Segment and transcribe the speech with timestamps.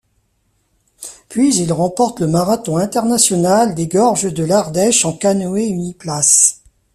[1.29, 6.61] Puis il remporte le marathon international des gorges de l'Ardèche en canoë uniplace.